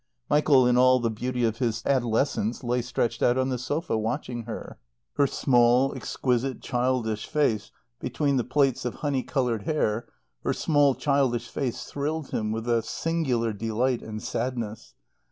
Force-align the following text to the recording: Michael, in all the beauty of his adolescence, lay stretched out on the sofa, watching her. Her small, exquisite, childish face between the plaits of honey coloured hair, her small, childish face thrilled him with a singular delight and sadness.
Michael, 0.31 0.65
in 0.65 0.79
all 0.79 0.99
the 0.99 1.11
beauty 1.11 1.43
of 1.45 1.59
his 1.59 1.85
adolescence, 1.85 2.63
lay 2.63 2.81
stretched 2.81 3.21
out 3.21 3.37
on 3.37 3.49
the 3.49 3.59
sofa, 3.59 3.95
watching 3.99 4.45
her. 4.45 4.79
Her 5.13 5.27
small, 5.27 5.93
exquisite, 5.95 6.59
childish 6.59 7.27
face 7.27 7.71
between 7.99 8.37
the 8.37 8.43
plaits 8.43 8.83
of 8.83 8.95
honey 9.05 9.21
coloured 9.21 9.61
hair, 9.65 10.07
her 10.43 10.53
small, 10.53 10.95
childish 10.95 11.47
face 11.49 11.83
thrilled 11.83 12.29
him 12.31 12.51
with 12.51 12.67
a 12.67 12.81
singular 12.81 13.53
delight 13.53 14.01
and 14.01 14.23
sadness. 14.23 14.95